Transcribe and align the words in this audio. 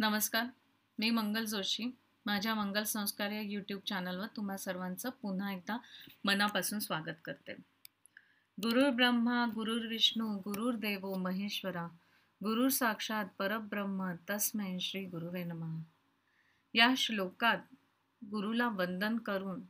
नमस्कार 0.00 0.44
मी 0.98 1.10
मंगल 1.10 1.44
जोशी. 1.44 1.84
माझ्या 2.26 2.54
मंगल 2.54 2.82
संस्कार 2.82 3.30
या 3.30 3.40
यूट्यूब 3.40 3.80
चॅनलवर 3.86 4.26
तुम्हा 4.26 4.56
सर्वांचं 4.56 5.10
पुन्हा 5.10 5.52
एकदा 5.52 5.78
मनापासून 6.24 6.78
स्वागत 6.78 7.14
करते. 7.24 7.52
गुरुर 8.62 8.90
ब्रह्मा 8.90 9.46
गुरुर 9.54 9.86
विष्णू 9.86 10.38
गुरुर 10.38 10.74
देवो 10.74 11.14
महेश्वरा 11.14 11.86
गुरुर 12.44 12.68
साक्षात 12.68 13.24
परब्रह्म 13.38 14.12
तस्मै 14.30 14.78
श्री 14.80 15.04
गुरुवे 15.04 15.44
नमः. 15.44 15.80
या 16.74 16.94
श्लोकात 16.96 17.58
गुरुला 18.24 18.68
वंदन 18.68 19.18
करून 19.18 19.60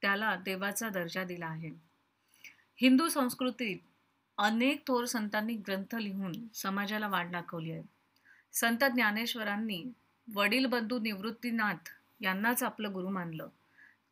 त्याला 0.00 0.36
देवाचा 0.36 0.88
दर्जा 0.88 1.24
दिला 1.24 1.46
आहे. 1.46 1.70
हिंदू 2.76 3.08
संस्कृतीत 3.08 3.78
अनेक 4.38 4.86
थोर 4.86 5.04
संतांनी 5.04 5.54
ग्रंथ 5.54 5.94
लिहून 5.94 6.32
समाजाला 6.54 7.08
वाट 7.08 7.30
दाखवली 7.30 7.70
आहे. 7.70 7.95
संत 8.56 8.84
ज्ञानेश्वरांनी 8.84 9.84
वडील 10.34 10.66
बंधू 10.66 10.98
निवृत्तीनाथ 10.98 11.88
यांनाच 12.20 12.62
आपलं 12.62 12.92
गुरु 12.92 13.08
मानलं. 13.08 13.48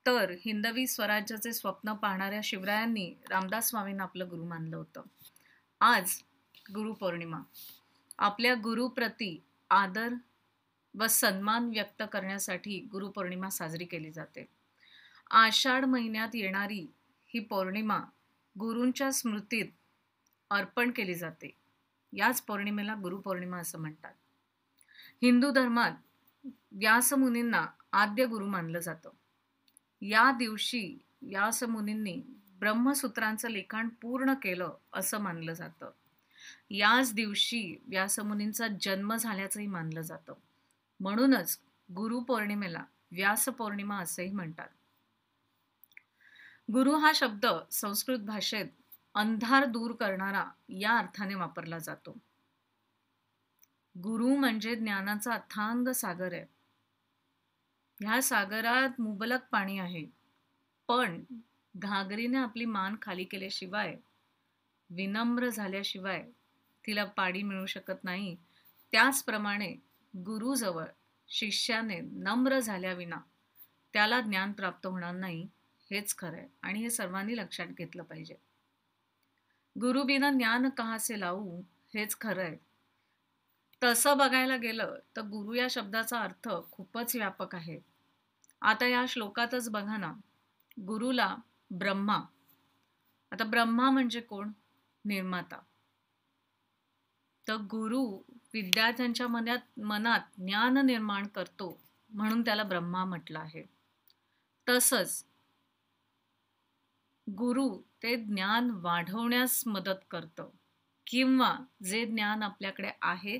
तर 0.07 0.31
हिंदवी 0.31 0.87
स्वराज्याचे 0.87 1.53
स्वप्न 1.53 1.93
पाहणाऱ्या 1.93 2.41
शिवरायांनी 2.45 3.15
रामदास 3.31 3.71
स्वामींना 3.71 4.03
आपलं 4.03 4.29
गुरु 4.29 4.45
मानलं 4.45 4.77
होतं. 4.77 5.03
आज 5.81 6.23
गुरुपौर्णिमा 6.75 7.39
आपल्या 8.19 8.55
गुरुप्रती 8.55 9.43
आदर 9.71 10.09
व 10.99 11.07
सन्मान 11.07 11.69
व्यक्त 11.69 12.03
करण्यासाठी 12.13 12.89
गुरुपौर्णिमा 12.93 13.51
साजरी 13.51 13.85
केली 13.85 14.11
जाते. 14.11 14.49
आषाढ 15.31 15.85
महिन्यात 15.85 16.29
येणारी 16.35 16.93
ही 17.27 17.41
पौर्णिमा 17.41 18.01
गुरूंच्या 18.59 19.13
स्मृतीत 19.13 19.67
अर्पण 20.51 20.91
केली 20.91 21.15
जाते. 21.15 21.57
याच 22.13 22.43
पौर्णिमेला 22.43 22.95
गुरुपौर्णिमा 23.03 23.59
असं 23.59 23.79
म्हणतात. 23.79 24.13
हिंदू 25.23 25.51
धर्मात 25.51 25.93
व्यासमुनींना 26.73 27.67
आद्य 27.93 28.27
गुरु 28.27 28.47
मानलं 28.47 28.79
जातं. 28.79 29.11
या 30.03 30.33
दिवशी 30.33 30.97
व्यासमुनींनी 31.23 32.23
ब्रह्मसूत्रांचं 32.59 33.49
लिखाण 33.49 33.89
पूर्ण 33.89 34.35
केलं 34.35 34.75
असं 34.93 35.19
मानलं 35.19 35.53
जातं. 35.53 35.91
याच 36.71 37.15
दिवशी 37.15 37.77
व्यासमुनींचा 37.89 38.67
जन्म 38.81 39.17
झाल्याचंही 39.17 39.67
मानलं 39.67 40.01
जातं. 40.01 40.35
म्हणूनच 41.01 41.61
गुरुपौर्णिमेला 41.95 42.85
व्यासपौर्णिमा 43.13 43.99
असंही 43.99 44.33
म्हणतात. 44.33 44.69
गुरु 46.73 46.95
हा 46.95 47.13
शब्द 47.15 47.47
संस्कृत 47.71 48.19
भाषेत 48.19 48.67
अंधार 49.15 49.65
दूर 49.65 49.93
करणारा 49.93 50.45
या 50.69 50.99
अर्थाने 50.99 51.35
वापरला 51.35 51.79
जातो. 51.79 52.19
गुरु 54.03 54.37
म्हणजे 54.37 54.75
ज्ञानाचा 54.75 55.33
अथांग 55.33 55.89
सागर 55.89 56.33
आहे. 56.33 56.45
ह्या 58.01 58.23
सागरात 58.23 59.01
मुबलक 59.01 59.41
पाणी 59.53 59.79
आहे. 59.79 60.07
पण 60.89 61.25
घागरीने 61.77 62.39
आपली 62.39 62.65
मान 62.65 62.97
खाली 63.03 63.25
केल्याशिवाय 63.25 63.97
विनम्र 64.91 65.49
झाल्याशिवाय 65.49 66.31
तिला 66.87 67.05
पाणी 67.05 67.43
मिळू 67.43 67.67
शकत 67.67 68.05
नाही. 68.05 68.37
त्याचप्रमाणे 68.93 69.77
गुरुजवळ 70.17 70.85
शिष्याने 71.29 72.01
नम्र 72.01 72.59
झाल्याविना 72.59 73.17
त्याला 73.93 74.21
ज्ञान 74.21 74.53
प्राप्त 74.53 74.87
होणार 74.87 75.15
नाही 75.15 75.49
हेच 75.91 76.17
खरं 76.19 76.37
आहे 76.37 76.47
आणि 76.63 76.81
हे 76.81 76.91
सर्वांनी 76.91 77.37
लक्षात 77.37 77.67
घेतलं 77.67 78.03
पाहिजे. 78.03 78.35
गुरुबिना 79.81 80.31
ज्ञान 80.31 80.69
कहासे 80.69 81.21
लावू 81.21 81.61
हेच 81.95 82.17
खरं 82.21 82.43
आहे. 82.43 82.74
तसं 83.85 84.19
बघायला 84.19 84.57
गेलं 84.57 84.95
तर 85.17 85.21
गुरु 85.21 85.53
या 85.53 85.67
शब्दाचा 85.71 86.21
अर्थ 86.21 86.49
खूपच 86.73 87.17
व्यापक 87.17 87.55
आहे. 87.55 87.81
आता 88.61 88.87
या 88.87 89.05
श्लोकातच 89.09 89.71
बघा 89.71 89.97
ना 89.97 90.15
गुरुला 90.81 91.37
ब्रह्मा. 91.71 92.21
आता 93.33 93.45
ब्रह्मा 93.45 93.91
म्हणजे 93.91 94.21
कोण? 94.21 94.53
निर्माता. 95.05 95.59
तर 97.49 97.57
गुरु 97.57 98.01
विद्यार्थ्यांच्या 98.55 99.29
मनात 99.29 99.81
मनात 99.81 100.21
ज्ञान 100.37 100.79
निर्माण 100.79 101.27
करतो 101.27 101.81
म्हणून 102.11 102.43
त्याला 102.43 102.63
ब्रह्मा 102.63 103.05
म्हटलं 103.05 103.39
आहे. 103.39 103.65
तसंच 104.69 105.25
गुरु 107.31 107.79
ते 108.03 108.17
ज्ञान 108.17 108.71
वाढवण्यास 108.71 109.67
मदत 109.67 110.05
करतं. 110.11 110.49
किंवा 111.07 111.59
जे 111.85 112.07
ज्ञान 112.07 112.43
आपल्याकडे 112.43 112.91
आहे 113.03 113.39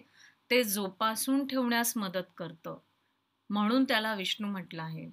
ते 0.51 0.65
जोपासून 0.65 1.47
ठेवण्यास 1.47 1.97
मदत 1.97 2.33
करतं. 2.37 2.79
म्हणून 3.51 3.85
त्याला 3.85 4.15
विष्णू 4.15 4.49
म्हटलं 4.49 4.83
आहे. 4.83 5.11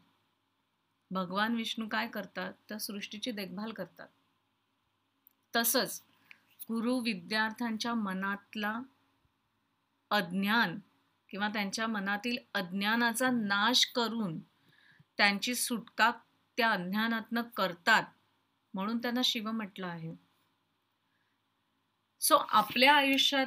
भगवान 1.11 1.55
विष्णू 1.55 1.87
काय 1.87 2.07
करतात? 2.07 2.53
तर 2.69 2.77
सृष्टीची 2.77 3.31
देखभाल 3.31 3.71
करतात. 3.71 4.07
तसंच 5.55 6.01
गुरु 6.69 6.99
विद्यार्थ्यांच्या 6.99 7.93
मनातला 7.93 8.79
अज्ञान 10.09 10.79
किंवा 11.29 11.47
त्यांच्या 11.47 11.87
मनातील 11.87 12.37
अज्ञानाचा 12.53 13.29
नाश 13.29 13.85
करून 13.85 14.39
त्यांची 15.17 15.55
सुटका 15.55 16.11
त्या 16.57 16.71
अज्ञानातनं 16.71 17.41
करतात 17.41 18.03
म्हणून 18.73 18.97
त्यांना 18.97 19.21
शिव 19.23 19.51
म्हटलं 19.51 19.87
आहे. 19.87 20.15
सो 22.19 22.35
आपल्या 22.35 22.95
आयुष्यात 22.95 23.45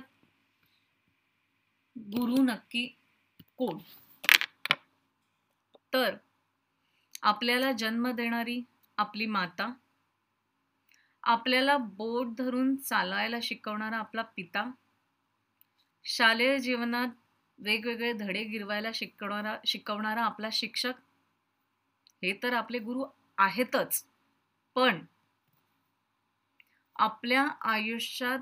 गुरु 1.97 2.43
नक्की 2.43 2.87
कोण? 3.57 3.79
तर 5.93 6.17
आपल्याला 7.23 7.73
जन्म 7.73 8.11
देणारी 8.11 8.63
आपली 8.99 9.27
माता 9.27 9.73
आपल्याला 11.23 11.77
बोट 11.77 12.27
धरून 12.39 12.77
चालायला 12.77 13.37
शिकवणारा 13.43 13.97
आपला 13.97 14.23
पिता 14.23 14.71
शालेय 16.05 16.59
जीवनात 16.59 17.09
वेगवेगळे 17.59 18.13
धडे 18.13 18.45
गिरवायला 18.45 18.89
शिकवणारा 18.95 19.57
शिकवणारा 19.67 20.25
आपला 20.25 20.49
शिक्षक 20.53 20.93
हे 22.23 22.39
तर 22.43 22.53
आपले 22.53 22.79
गुरु 22.79 23.05
आहेतच. 23.39 24.05
पण 24.75 25.05
आपल्या 26.97 27.49
आयुष्यात 27.61 28.39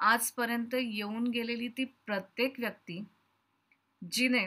आजपर्यंत 0.00 0.74
येऊन 0.74 1.26
गेलेली 1.26 1.68
ती 1.68 1.84
प्रत्येक 2.06 2.60
व्यक्ती 2.60 3.02
जिने 4.02 4.46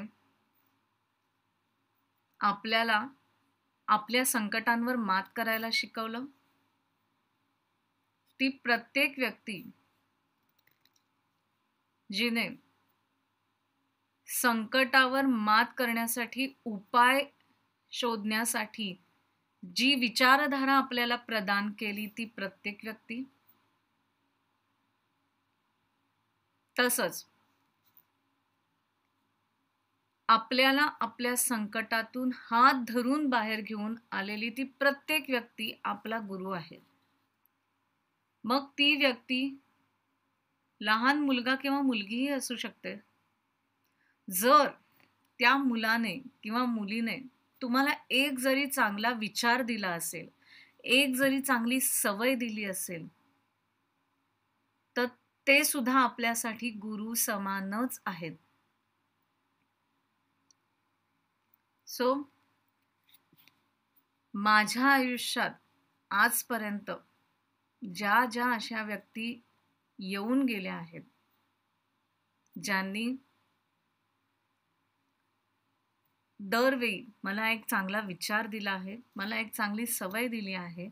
आपल्याला 2.39 3.05
आपल्या 3.87 4.25
संकटांवर 4.25 4.95
मात 4.95 5.23
करायला 5.35 5.69
शिकवलं 5.73 6.25
ती 8.39 8.49
प्रत्येक 8.63 9.19
व्यक्ती 9.19 9.61
जिने 12.09 12.47
संकटावर 14.27 15.25
मात 15.25 15.65
करण्यासाठी 15.77 16.47
उपाय 16.65 17.23
शोधण्यासाठी 17.91 18.93
जी 19.75 19.93
विचारधारा 19.95 20.73
आपल्याला 20.73 21.15
प्रदान 21.15 21.71
केली 21.71 22.05
ती 22.07 22.25
प्रत्येक 22.25 22.79
व्यक्ती 22.83 23.23
तसंच 26.77 27.25
आपल्याला 30.29 30.87
आपल्या 31.01 31.35
संकटातून 31.37 32.29
हात 32.35 32.83
धरून 32.87 33.27
बाहेर 33.29 33.61
घेऊन 33.61 33.95
आलेली 34.11 34.49
ती 34.49 34.63
प्रत्येक 34.79 35.29
व्यक्ती 35.29 35.71
आपला 35.83 36.19
गुरु 36.19 36.49
आहे. 36.51 36.79
मग 38.43 38.65
ती 38.77 38.95
व्यक्ती 38.95 39.41
लहान 40.81 41.19
मुलगा 41.19 41.55
किंवा 41.55 41.81
मुलगीही 41.81 42.27
असू 42.27 42.55
शकते. 42.55 42.95
जर 44.27 44.67
त्या 45.39 45.57
मुलाने 45.57 46.15
किंवा 46.43 46.65
मुलीने 46.65 47.17
तुम्हाला 47.61 47.93
एक 48.09 48.39
जरी 48.39 48.65
चांगला 48.65 49.11
विचार 49.11 49.61
दिला 49.61 49.89
असेल 49.89 50.27
एक 50.83 51.15
जरी 51.15 51.41
चांगली 51.41 51.79
सवय 51.79 52.35
दिली 52.35 52.65
असेल 52.65 53.07
ते 55.47 55.63
सुद्धा 55.63 55.93
आपल्यासाठी 55.99 56.69
गुरु 56.79 57.13
समानच 57.17 57.99
आहेत. 58.05 58.35
सो 61.87 62.07
माझ्या 64.33 64.85
आयुष्यात 64.85 65.51
आजपर्यंत 66.11 66.91
ज्या 67.81 68.23
ज्या 68.25 68.51
अशा 68.53 68.83
व्यक्ती 68.83 69.27
येऊन 69.99 70.45
गेल्या 70.45 70.73
आहेत 70.75 71.01
ज्यांनी 72.55 73.05
दरवेळी 76.39 77.03
मला 77.23 77.49
एक 77.51 77.65
चांगला 77.65 77.99
विचार 78.01 78.47
दिला 78.47 78.71
आहे 78.71 78.95
मला 79.15 79.39
एक 79.39 79.51
चांगली 79.53 79.85
सवय 79.87 80.27
दिली 80.27 80.53
आहे 80.53 80.89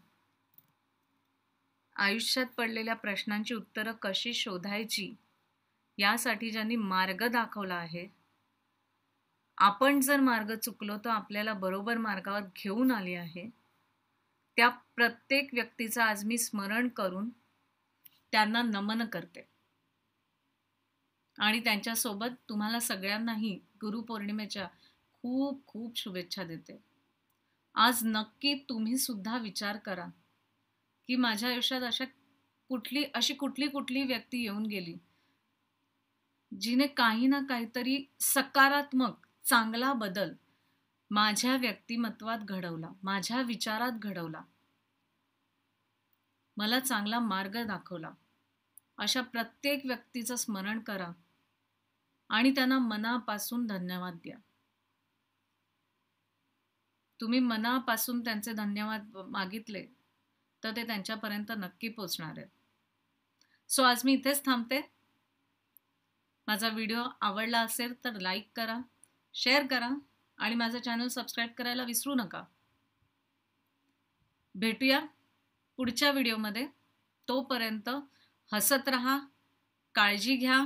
आयुष्यात 2.01 2.45
पडलेल्या 2.57 2.95
प्रश्नांची 2.95 3.53
उत्तरं 3.53 3.92
कशी 4.01 4.33
शोधायची 4.33 5.13
यासाठी 5.98 6.50
ज्यांनी 6.51 6.75
मार्ग 6.75 7.27
दाखवला 7.27 7.75
आहे 7.75 8.07
आपण 9.57 10.00
जर 10.01 10.19
मार्ग 10.19 10.53
चुकलो 10.56 10.98
तर 10.98 11.09
आपल्याला 11.09 11.53
बरोबर 11.53 11.98
मार्गावर 11.98 12.42
घेऊन 12.56 12.92
आली 12.92 13.13
आहे. 13.13 13.50
त्या 14.57 14.69
प्रत्येक 14.69 15.53
व्यक्तीचं 15.53 16.01
आज 16.01 16.25
मी 16.25 16.38
स्मरण 16.38 16.88
करून 16.88 17.30
त्यांना 18.33 18.62
नमन 18.62 19.06
करते. 19.06 19.47
आणि 21.38 21.59
त्यांच्यासोबत 21.59 22.30
तुम्हाला 22.50 22.80
सगळ्यांनाही 22.80 23.59
गुरुपौर्णिमेच्या 23.81 24.68
खूप 25.13 25.68
खूप 25.68 25.97
शुभेच्छा 25.97 26.44
देते. 26.44 26.81
आज 27.75 28.00
नक्की 28.04 28.54
तुम्ही 28.69 28.97
सुद्धा 28.97 29.38
विचार 29.38 29.77
करा. 29.77 30.07
की 31.11 31.15
माझ्या 31.15 31.49
आयुष्यात 31.49 31.81
अशा 31.81 32.05
कुठली 32.67 33.03
अशी 33.13 33.33
कुठली 33.33 33.67
कुठली 33.67 34.03
व्यक्ती 34.03 34.41
येऊन 34.41 34.65
गेली 34.65 34.97
जिने 36.59 36.87
काही 36.87 37.27
ना 37.27 37.39
काहीतरी 37.49 38.05
सकारात्मक 38.19 39.27
चांगला 39.45 39.93
बदल 39.93 40.33
माझ्या 41.11 41.57
व्यक्तिमत्वात 41.57 42.39
घडवला 42.39 42.89
माझ्या 43.03 43.41
विचारात 43.41 43.91
घडवला 43.91 44.41
मला 46.57 46.79
चांगला 46.79 47.19
मार्ग 47.19 47.67
दाखवला. 47.67 48.11
अशा 48.97 49.21
प्रत्येक 49.21 49.85
व्यक्तीचं 49.85 50.35
स्मरण 50.35 50.79
करा 50.79 51.11
आणि 52.29 52.51
त्यांना 52.51 52.79
मनापासून 52.79 53.67
धन्यवाद 53.67 54.13
द्या. 54.13 54.37
तुम्ही 57.21 57.39
मनापासून 57.39 58.23
त्यांचे 58.23 58.53
धन्यवाद 58.53 59.17
मागितले 59.17 59.85
तर 60.63 60.75
ते 60.75 60.87
त्यांच्यापर्यंत 60.87 61.51
नक्की 61.57 61.89
पोचणार 61.89 62.33
आहेत. 62.37 62.47
सो 63.69 63.83
आज 63.83 64.01
मी 64.05 64.13
इथेच 64.13 64.45
थांबते. 64.45 64.81
माझा 66.47 66.69
व्हिडिओ 66.69 67.03
आवडला 67.21 67.59
असेल 67.59 68.03
तर 68.03 68.19
लाईक 68.19 68.51
करा 68.55 68.79
शेअर 69.33 69.67
करा 69.67 69.89
आणि 70.37 70.55
माझं 70.55 70.79
चॅनल 70.79 71.07
सबस्क्राईब 71.07 71.49
करायला 71.57 71.83
विसरू 71.83 72.15
नका. 72.15 72.43
भेटूया 74.55 74.99
पुढच्या 75.77 76.11
व्हिडिओमध्ये. 76.11 76.67
तोपर्यंत 77.27 77.89
हसत 78.53 78.89
रहा 78.89 79.19
काळजी 79.95 80.35
घ्या 80.35 80.65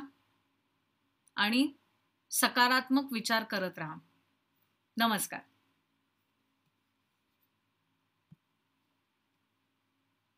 आणि 1.35 1.73
सकारात्मक 2.31 3.13
विचार 3.13 3.43
करत 3.43 3.77
राहा. 3.77 3.95
नमस्कार. 4.97 5.39